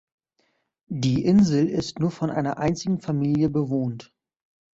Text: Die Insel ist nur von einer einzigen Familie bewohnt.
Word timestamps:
Die 0.89 1.23
Insel 1.23 1.67
ist 1.67 1.99
nur 1.99 2.09
von 2.09 2.31
einer 2.31 2.57
einzigen 2.57 3.01
Familie 3.01 3.51
bewohnt. 3.51 4.11